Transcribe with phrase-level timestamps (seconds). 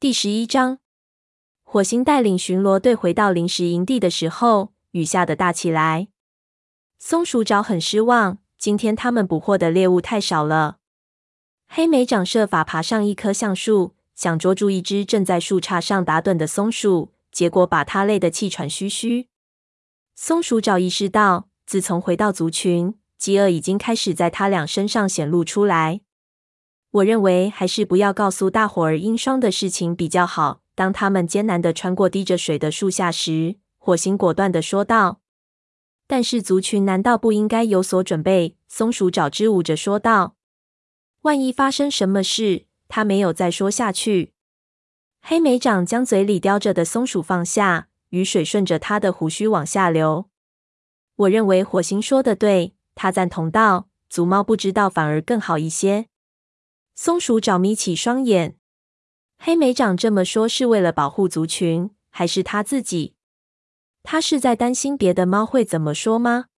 [0.00, 0.78] 第十一章，
[1.62, 6.08] 火星带领巡逻队回到临时营地的时候，雨下得大起来。
[6.98, 10.78] 松鼠爪很失望，今天他们捕获的猎物太少了。
[11.68, 19.28] 黑莓长设法爬上一棵橡树，想捉住一只正在树杈上打盹的松鼠，结果把它累得气喘吁吁。
[20.14, 26.00] 松鼠爪意识到，自从回到族群，饥饿已经开始在他俩身上显露出来。
[26.92, 30.60] 我认为还是不要告诉大伙儿鹰霜的事情比较好。
[30.74, 35.20] 当他们艰难地穿过滴着水的树下时，火星果断地说道
[36.08, 40.36] ：“但是族群难道不应该有所准备？”松鼠爪支舞着说道。
[41.22, 44.32] 万一发生什么事，他没有再说下去。
[45.20, 50.30] 黑莓长将嘴里叼着的松鼠放下，雨水顺着他的胡须往下流。
[51.16, 56.06] 我认为火星说的对，他赞同道：“族猫不知道反而更好一些。”
[57.02, 58.58] 松鼠爪眯起双眼。
[59.38, 63.14] 黑莓长这么说是为了保护族群，还是他自己？
[64.02, 66.48] 他是在担心别的猫会怎么说吗？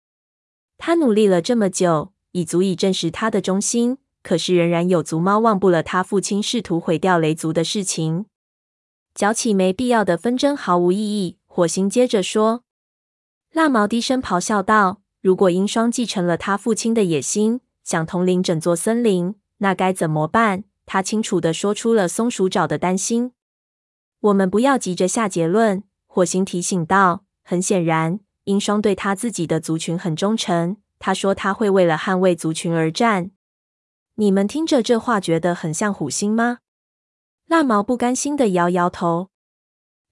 [0.78, 3.98] 他努力了这么久，已足以证实他的忠心。
[4.24, 8.26] 可是，仍然有族猫忘不了他父亲试图毁掉雷族的事情，
[9.14, 11.38] 搅起没必要的纷争毫无意义。
[11.46, 12.64] 火星接着说
[13.54, 23.32] ：“蜡毛低声咆哮道：‘如果鹰霜继承了他父亲的野心，想统领整座森林，那该怎么办？’他清楚地说出了松鼠爪的担心。
[24.20, 30.76] 我们不要急着下结论。”火星提醒道：“很显然，鹰双对他自己的族群很忠诚。
[30.98, 33.30] 他说他会为了捍卫族群而战。”
[34.16, 36.58] 你们听着这话，觉得很像虎星吗？
[37.46, 39.30] 蜡毛不甘心地摇摇头。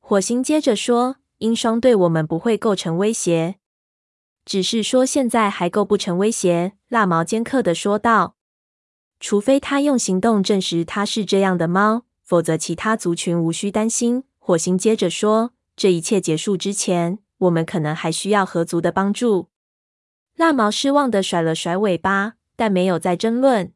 [0.01, 3.57] 火星接着说：“鹰双对我们不会构成威胁，
[4.45, 8.37] 只是说现在还构不成威胁。”蜡毛尖刻地说道
[9.21, 19.49] ：“除非他用行动证实他是这样的猫，否则其他族群无需担心。”火星接着说：“这一切结束之前，我们可能还需要合族的帮助。”
[20.37, 23.73] 蜡毛失望地甩了甩尾巴，但没有再争论。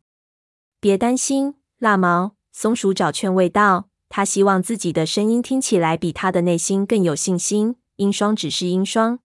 [0.80, 2.34] 别担心，蜡毛。
[2.50, 7.76] 松鼠爪劝慰道：“他希望自己的声音听起来比他的内心更有信心。
[7.96, 9.20] 鹰双只是鹰双，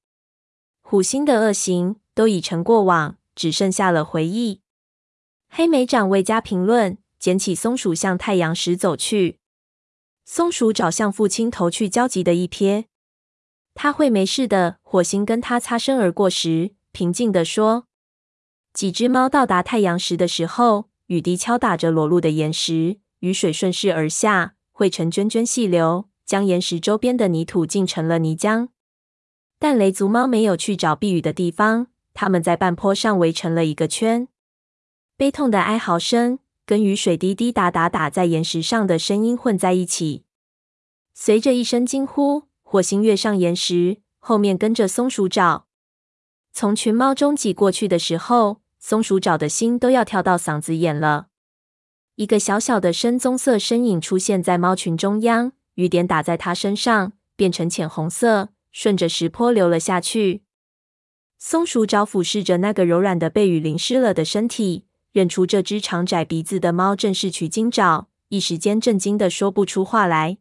[0.81, 4.61] 虎星的恶行都已成过往，只剩下了回忆。”
[5.49, 9.39] 黑莓长未加评论，捡起松鼠向太阳石走去。
[10.23, 12.85] 松鼠找向父亲投去焦急的一瞥
[13.75, 17.85] ：“他会没事的。”火星跟他擦身而过时，平静地说
[18.73, 28.67] ：“几只猫到达太阳石的时候。”雨滴敲打着裸露的岩石，雨水顺势而下，汇成涓涓细流，将岩石周边的泥土浸成了泥浆。
[29.57, 34.27] 但雷族猫没有去找避雨的地方，它们在半坡上围成了一个圈。
[35.19, 40.23] 悲痛的哀嚎声跟雨水滴滴答答打在岩石上的声音混在一起。
[41.13, 45.65] 随着一声惊呼，火星跃上岩石，后面跟着松鼠爪。
[46.53, 51.27] 从群猫中挤过去的时候，松鼠爪的心都要跳到嗓子眼了。
[52.15, 60.43] 一个小小的深棕色身影出现在猫群中央，雨点打在它身上，变成浅红色，顺着石坡流了下去。
[61.37, 70.37] 松鼠爪俯视着那个柔软的被雨淋湿了的身体，认出这只长窄鼻子的猫正是取经爪，一时间震惊的说不出话来。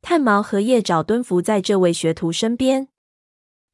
[0.00, 2.88] 炭毛和叶爪蹲伏在这位学徒身边，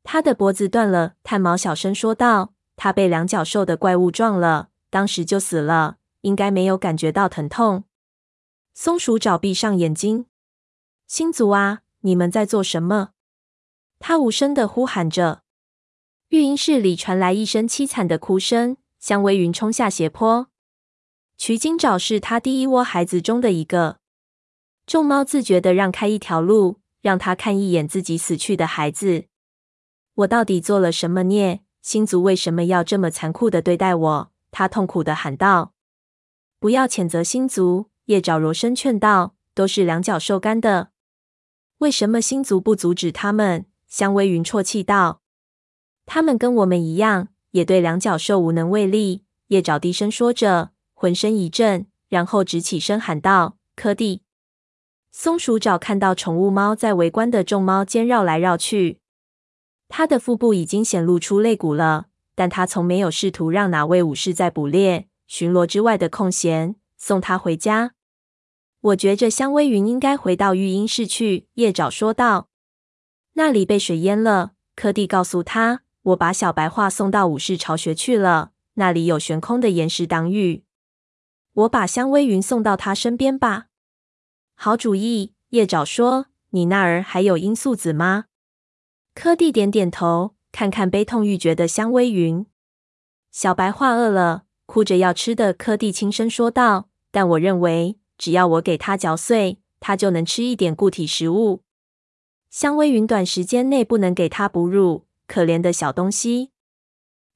[0.03, 1.15] 他的脖子断了。
[1.23, 2.55] 炭毛小声说道。
[2.81, 7.83] 他被两脚兽的怪物撞了，当时就死了，应该没有感觉到疼痛。
[8.73, 10.27] 松鼠爪闭上眼睛。
[11.09, 13.11] 星族啊，你们在做什么？
[13.99, 15.43] 他无声的呼喊着。
[16.29, 18.77] 育婴室里传来一声凄惨的哭声。
[18.99, 20.49] 香薇云冲下斜坡。
[21.37, 23.99] 取经爪是他第一窝孩子中的一个。
[24.87, 29.27] 众猫自觉地让开一条路，让他看一眼自己死去的孩子。
[30.15, 31.61] 我到底做了什么孽？
[31.81, 34.33] 星族为什么要这么残酷地对待我？
[34.51, 35.75] 他痛苦地喊道
[36.59, 40.91] ：“不要谴责星族。”叶爪柔声劝道：“都是两脚兽干的。
[41.79, 45.21] 为什么星族不阻止他们？”香微云啜泣道
[46.05, 54.23] ：“他们跟我们一样，也对两脚兽无能为力。”叶爪低声说着，浑身一震，然后直起身喊道：“柯蒂！”
[55.11, 59.00] 松鼠爪看到宠物猫在围观的众猫间绕来绕去。
[59.89, 67.94] 它的腹部已经显露出肋骨了，但他从没有试图让哪位武士在捕猎、巡逻之外的空闲送它回家。
[68.81, 72.49] 我觉着香薇云应该回到育婴室去，叶爪说道。
[73.33, 75.81] 那里被水淹了，柯蒂告诉他。
[76.08, 80.64] 我把小白话送到武士巢穴去了，那里有悬空的岩石挡雨。
[81.52, 83.66] 我把香薇云送到他身边吧。
[84.55, 88.26] 好主意，叶爪说：“你那儿还有罂粟籽吗？”
[89.14, 92.46] 柯蒂点点头，看看悲痛欲绝的香微云。
[93.31, 95.52] 小白话饿了，哭着要吃的。
[95.52, 101.62] 柯蒂轻声说道：“但我认为，只要我给它嚼碎，它就能吃一点固体食物。”
[102.49, 106.51] 香微云短时间内不能给它哺乳，可怜的小东西。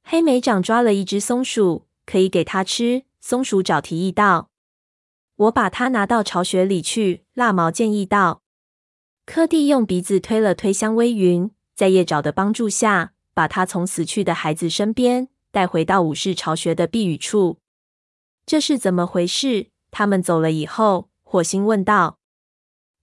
[0.02, 3.04] 黑莓长抓了一只松鼠，可以给它吃。
[3.20, 4.50] 松鼠爪提议道
[5.36, 8.42] ：“我把它拿到巢穴里去。”蜡毛建议道。
[9.24, 11.48] 柯蒂用鼻子推了推香微云。
[11.74, 17.58] 在叶爪的帮助下，把它从死去的孩子身边带回到武士巢穴的避雨处。
[18.44, 19.68] 这是怎么回事？
[19.90, 22.18] 他们走了以后，火星问道。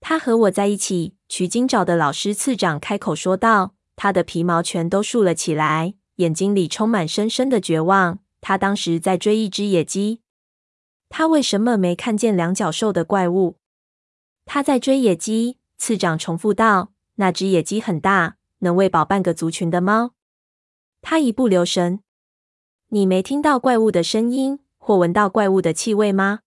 [0.01, 1.15] 他和我在一起。
[1.29, 8.19] 取经爪的老师次长开口说道，他的皮毛全都竖了起来，眼睛里充满深深的绝望。
[8.39, 10.21] 他当时在追一只野鸡。
[11.09, 13.57] 他为什么没看见两脚兽的怪物？
[14.45, 15.57] 他在追野鸡。
[15.77, 18.37] 次长重复道，那只野鸡很大。
[18.59, 20.13] 能喂饱半个族群的猫。
[21.01, 21.99] 他一不留神，
[22.89, 26.39] 你没听到怪物的声音，或闻到怪物的气味吗？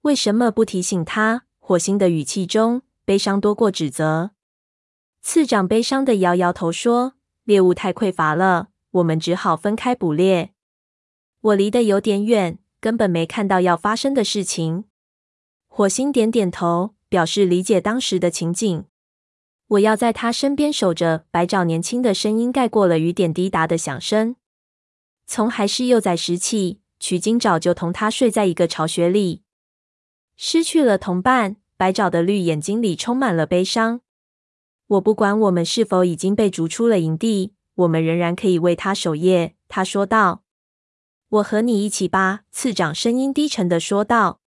[0.00, 1.44] 为什么不提醒他？
[1.58, 4.30] 火星的语气中悲伤多过指责。
[5.22, 7.14] 次长悲伤的摇摇头说
[7.44, 10.52] ：“猎物太匮乏了，我们只好分开捕猎。
[11.40, 14.84] 我离得有点远，根本没看到要发生的事情。”
[15.68, 18.84] 火星点点头，表示理解当时的情景。
[19.68, 21.24] 我要在他身边守着。
[21.30, 24.36] 白爪年轻的声音盖过了雨点滴答的响声。
[25.26, 29.42] 从还是幼崽时起，取经爪就同他睡在一个巢穴里。
[30.36, 34.00] 失去了同伴，白爪的绿眼睛里充满了悲伤。
[34.92, 39.54] 我不管我们是否已经被逐出了营地，我们仍然可以为他守夜。
[39.68, 40.42] 他说道
[41.28, 44.40] ：“我和你一起吧。”次长声音低沉地说道。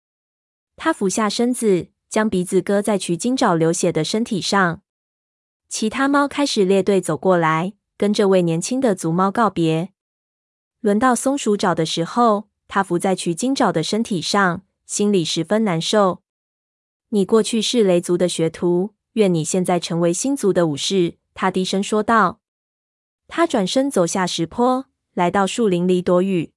[0.76, 4.82] 他俯下身子，将鼻子搁在取经爪流血的身体上。
[5.68, 9.92] 其他猫开始列队走过来，跟这位年轻的族猫告别。
[10.80, 16.20] 轮到松鼠爪的时候，它伏在取经爪的身体上，心里十分难受。
[17.08, 21.14] 你过去是雷族的学徒，愿你现在成为星族的武士。
[21.34, 22.40] 他低声说道。
[23.26, 26.52] 他转身走下石坡，来到树林里躲雨。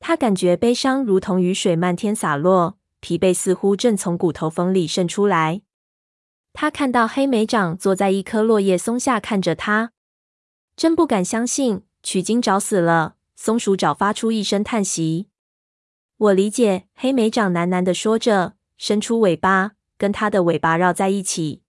[0.00, 5.62] 他感觉悲伤如同雨水漫天洒落，疲惫似乎正从骨头缝里渗出来。
[6.52, 9.92] 他看到黑莓长坐在一棵落叶松下，看着他，
[10.76, 13.16] 真不敢相信取经找死了。
[13.34, 15.28] 松鼠爪发出一声叹息。
[16.16, 21.61] 我理解，黑莓长喃喃地说着，伸出尾巴，跟他的尾巴绕在一起。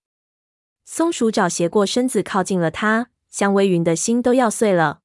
[0.84, 3.08] 松鼠爪斜过身子，靠近了他。
[3.28, 5.00] 香微云的心都要碎了。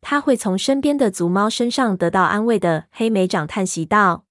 [0.00, 2.86] 他会从身边的族猫身上得到安慰的。
[2.90, 4.24] 黑莓长叹息道。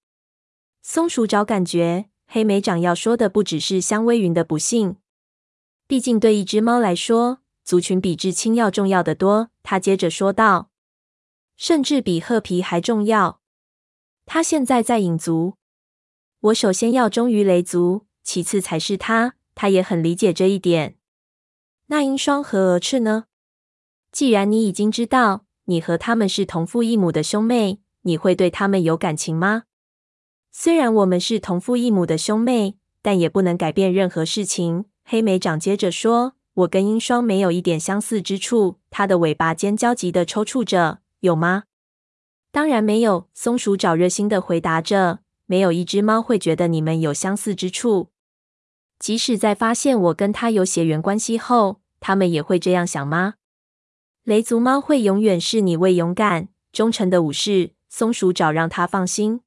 [0.82, 2.10] 松鼠爪感觉。
[2.28, 4.98] 黑莓长要说的不只是香微云的不幸，
[5.86, 9.52] 毕竟对一只猫来说，族群比至亲要重要的多。
[9.62, 10.72] 他接着说道
[11.56, 13.40] ：“甚至比褐皮还重要。
[14.26, 15.54] 他现在在影族，
[16.40, 19.35] 我首先要忠于雷族，其次才是他。
[19.56, 20.98] 他也很理解这一点。
[21.88, 23.26] 那英双和蛾翅呢？
[24.12, 29.64] 既然你已经知道，你和他们是同父异母的兄妹，你会对他们有感情吗？”
[30.52, 34.86] 虽然我们是同父异母的兄妹，但也不能改变任何事情。
[35.04, 41.64] 黑莓长接着说：“我跟鹰双没有一点相似之处。”它的尾巴尖焦急地抽搐着，有吗？
[42.52, 43.28] 当然没有。
[43.34, 48.08] 松鼠爪热心的回答着：“没有一只猫会觉得你们有相似之处，
[49.00, 53.36] 即使在发现我跟它有血缘关系后，它们也会这样想吗？”
[54.24, 57.72] 雷族猫会永远视你为勇敢、忠诚的武士。
[57.88, 59.40] 松鼠爪让它放心。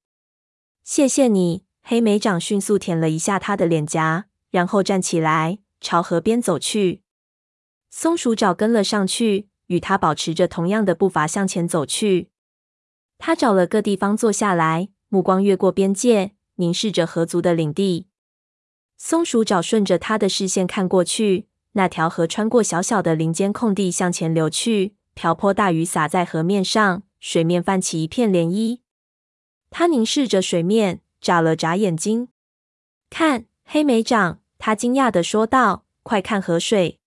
[0.83, 7.03] 谢谢你，黑莓长迅速舔了一下他的脸颊，然后站起来朝河边走去。
[7.91, 12.31] 松鼠爪跟了上去，与他保持着同样的步伐向前走去。
[13.19, 18.07] 他找了个地方坐下来，目光越过边界，凝视着河族的领地。
[18.99, 28.81] 松鼠爪顺着他的视线看过去，那条河穿过小小的林间空地向前流去，瓢泼大雨洒在河面上，水面泛起一片涟漪。
[29.71, 32.29] 他凝视着水面，眨了眨眼睛。
[33.09, 36.99] 看，黑莓长，他惊讶地说道：“快看河水！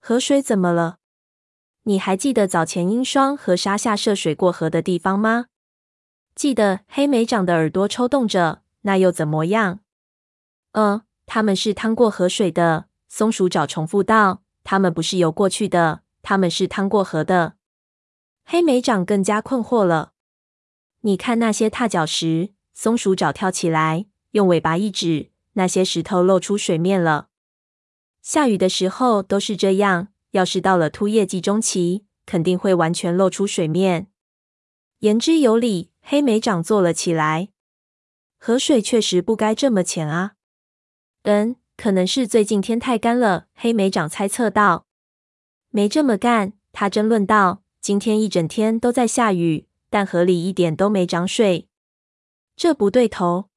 [0.00, 0.96] 河水怎么了？
[1.82, 5.46] 你还记得早前鹰双和沙夏涉水过河的地方吗？”
[6.34, 6.80] 记得。
[6.88, 8.62] 黑莓长的耳朵抽动着。
[8.84, 9.80] 那又怎么样？
[10.72, 12.86] 呃，他们是趟过河水的。
[13.08, 17.54] 松鼠爪重复道：“他们不是游过去的，他们是趟过河的。”
[18.44, 20.12] 黑莓长更加困惑了。
[21.02, 27.28] 你看那些踏脚石，松鼠爪跳起来，用尾巴一指，那些石头露出水面了。
[28.22, 34.06] 下雨的时候都是这样，要是到了秃叶季中期，肯定会完全露出水面。
[35.00, 37.50] 言之有理，黑莓长坐了起来。
[38.38, 40.32] 河水确实不该这么浅啊。
[41.22, 44.86] 嗯，可能是最近天太干了，黑莓长猜测道。
[45.70, 47.62] 没这么干，他争论道。
[47.80, 51.68] 今天一整天都在下雨，但河里一点都没涨水。
[52.56, 53.48] 这不对头。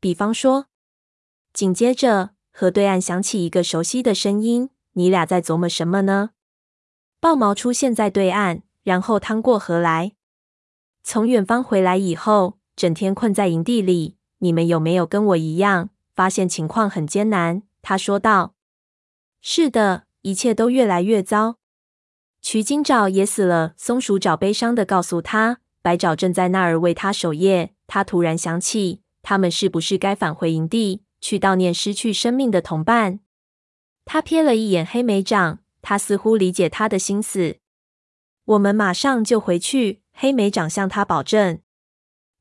[0.00, 0.66] 比方说，
[1.52, 6.30] 紧接着河对岸响起一个熟悉的声音：“你俩在琢磨什么呢？”
[7.20, 10.12] 豹毛出现在对岸，然后趟过河来。
[11.02, 14.16] 从远方回来以后，整天困在营地里。
[14.38, 17.62] 你们有没有跟我一样，发现情况很艰难？
[17.80, 18.56] 他说道。
[19.40, 21.58] 是的，一切都越来越糟。
[22.42, 23.74] 取经爪也死了。
[23.76, 27.72] 松鼠爪悲伤的告诉他，白爪正在那儿为他守夜。
[27.86, 33.20] 他突然想起，他们是不是该返回营地，去悼念失去生命的同伴？
[34.04, 37.58] 他瞥了一眼黑莓长，他似乎理解他的心思。
[38.44, 40.02] 我们马上就回去。
[40.12, 41.60] 黑莓长向他保证：“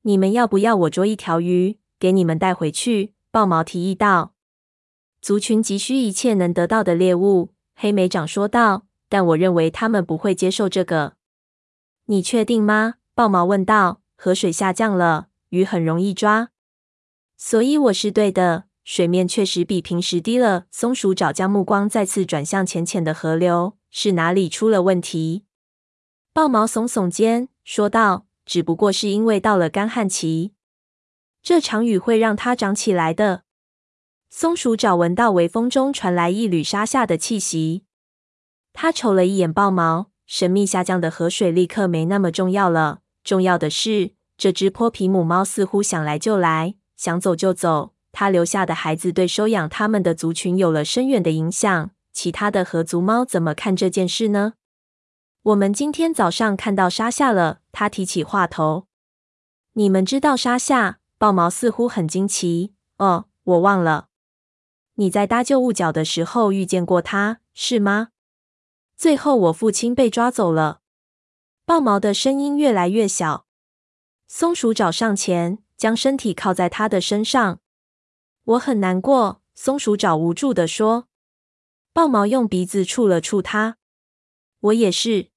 [0.01, 4.33] 你们要不要我捉一条鱼给你们带回去？”豹毛提议道。
[5.21, 11.13] “族群急需一切能得到的猎物。”黑莓长说道，“但我认为他们不会接受这个。
[12.05, 14.01] ”“你确定吗？”豹毛问道。
[14.17, 16.49] “河水下降了，鱼很容易抓，
[17.37, 18.63] 所以我是对的。
[18.83, 25.45] 水面确实比平时低了。”松鼠爪将目光再次转向浅浅的河流，“是哪里出了问题？”
[26.33, 27.49] 豹毛耸耸肩。
[27.63, 30.53] 说道：“只不过是因为到了干旱期，
[31.47, 33.43] 这场雨会让它长起来的。”
[34.29, 37.85] 松鼠爪闻到微风中传来一缕沙下的气息，
[38.73, 40.07] 他瞅了一眼豹毛。
[40.25, 42.99] 神秘下降的河水立刻没那么重要了。
[43.23, 47.93] 重要的是，这只泼皮母猫似乎想来就来，想走就走。
[48.11, 51.91] 它留下的孩子对收养它们的族群有了深远的影响。
[52.11, 54.55] 其他的河族猫怎么看这件事呢？
[55.43, 57.59] 我们今天早上看到沙夏了。
[57.71, 58.87] 他提起话头。
[59.75, 60.99] 你们知道沙夏？
[61.17, 62.73] 豹毛似乎很惊奇。
[62.97, 64.09] 哦，我忘了。
[64.95, 68.09] 你在搭救物角的时候遇见过他，是吗？
[68.95, 70.81] 最后我父亲被抓走了。
[71.65, 73.45] 豹毛的声音越来越小。
[74.27, 77.59] 松鼠找上前，将身体靠在他的身上。
[78.43, 79.41] 我很难过。
[79.53, 81.07] 松鼠找无助地说。
[81.93, 83.77] 豹毛用鼻子触了触他。
[84.59, 85.29] 我也是。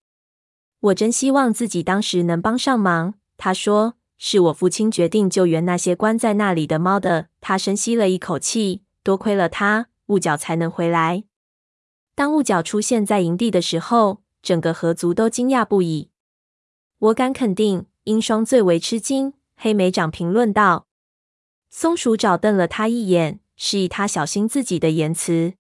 [0.81, 3.15] 我真希望自己当时能帮上忙。
[3.37, 8.83] 他说：“是我父亲决定救援那些关在那里的猫的。”他深吸了一口气。
[9.03, 11.25] 多亏了他，雾角才能回来。
[12.15, 16.11] 当雾角出现在营地的时候，整个合族都惊讶不已。
[16.99, 19.33] 我敢肯定，英双最为吃惊。
[19.57, 20.87] 黑莓长评论道。
[21.71, 25.55] 松鼠爪瞪了他一眼，示意他小心自己的言辞。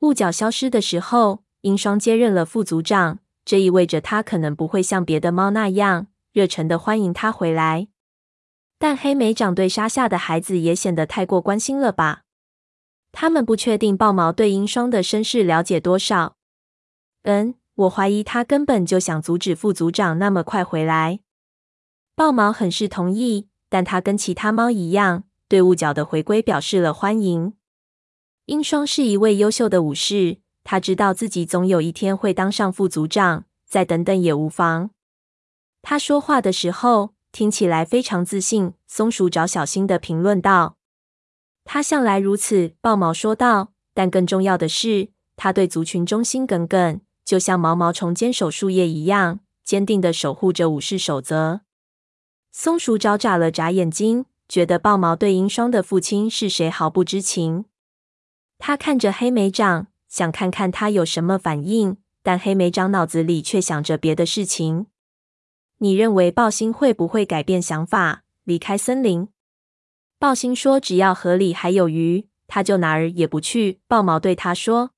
[0.00, 3.18] 雾角消失的时候，英双接任了副族长。
[3.44, 6.06] 这意味着他可能不会像别的猫那样
[6.36, 7.88] 热忱的欢迎他回来，
[8.78, 12.24] 但黑莓长对沙夏的孩子也显得太过关心了吧？
[13.10, 16.36] 他们不确定豹毛对鹰双的身世了解多少。
[17.22, 21.20] 嗯，我怀疑他根本就想阻止副组长那么快回来。
[22.14, 27.54] 豹毛很是同意，但他跟其他猫一样，对雾角的回归表示了欢迎。
[28.44, 30.40] 鹰双是一位优秀的武士。
[30.62, 34.90] 他知道自己总有一天会当上副组长，再等等也无妨。
[35.88, 38.72] 他说话的时候听起来非常自信。
[38.88, 40.78] 松鼠爪小心的评论道
[41.64, 43.68] ：“他向来如此。”豹毛说道。
[43.94, 51.60] 但更重要的是，他对族群忠心耿耿，就像毛毛虫坚守树叶一样，坚定的守护着武士守则。
[52.50, 57.66] 松鼠爪眨了眨眼睛，觉得豹毛对银霜的父亲是谁毫不知情。
[58.58, 59.86] 他看着黑莓长。
[60.08, 64.86] 想看看他有什么反应，但黑莓长脑子里却想着别的事情。
[65.78, 69.28] 你认为豹星会不会改变想法，离开森林？
[70.18, 74.92] 豹星说：“只要河里还有鱼，他就哪儿也不去。”豹毛对他说：“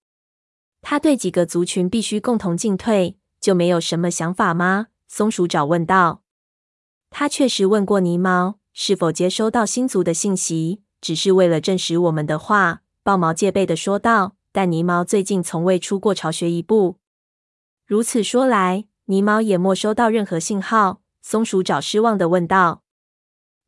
[0.81, 6.23] 他对几个族群必须共同进退，就没有什么想法吗？”松鼠爪问道。
[7.11, 12.83] 他确实问过泥毛是否接收到星族的信息，只是为了证实我们的话。
[13.03, 14.35] 豹毛戒备地说道。
[14.51, 16.97] 但泥毛最近从未出过巢穴一步。
[17.87, 21.01] 如此说来，泥猫也没收到任何信号。
[21.23, 22.83] 松鼠爪失望的问道：“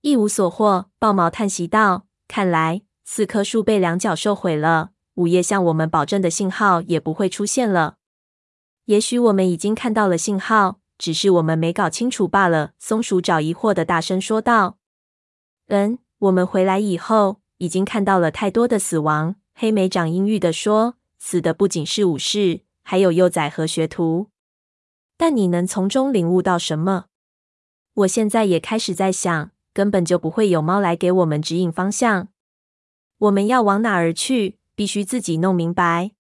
[0.03, 7.97] 一无所获。”豹毛叹息道：“看来四棵树被两脚兽毁了，午夜向我们保证的信号也不会出现了。
[8.85, 14.77] 也许我们已经看到了信号，只是我们没搞清楚罢了。”松鼠爪疑惑的大声说道
[15.69, 19.37] ：“嗯，我们回来以后，已经看到了太多的死亡。
[19.55, 24.30] 黑莓长阴郁的说：“死的不仅是武士，还有幼崽和学徒。
[25.21, 27.05] 但你能从中领悟到什么？”
[27.93, 32.29] 我现在也开始在想，根本就不会有猫来给我们指引方向。
[33.19, 36.13] 我们要往哪儿去，必须自己弄明白。